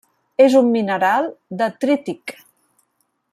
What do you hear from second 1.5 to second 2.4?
detrític.